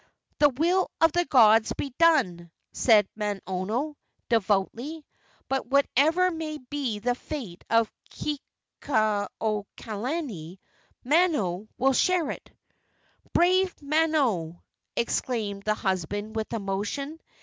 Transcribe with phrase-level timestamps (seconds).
[0.39, 3.93] "The will of the gods be done!" said Manono,
[4.29, 5.05] devoutly.
[5.47, 10.57] "But, whatever may be the fate of Kekuaokalani,
[11.05, 12.49] Manono will share it."
[13.31, 14.63] "Brave Manono!"
[14.95, 17.19] exclaimed the husband, with emotion.